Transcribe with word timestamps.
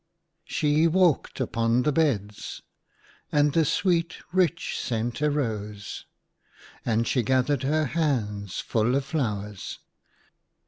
HE 0.45 0.87
wilked 0.87 1.39
upon 1.39 1.83
the 1.83 1.91
beds, 1.91 2.63
and 3.31 3.53
the 3.53 3.63
sweet 3.63 4.17
rich 4.33 4.75
scent 4.79 5.21
arose; 5.21 6.05
and 6.83 7.07
she 7.07 7.21
gathered 7.21 7.61
her 7.61 7.85
hands 7.85 8.57
full 8.59 8.95
of 8.95 9.05
flowers. 9.05 9.77